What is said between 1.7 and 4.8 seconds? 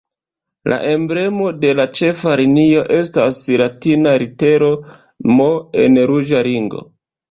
la ĉefa linio estas latina litero